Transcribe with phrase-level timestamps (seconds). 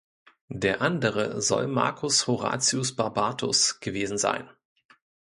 [0.49, 4.49] Der andere soll Marcus Horatius Barbatus gewesen sein.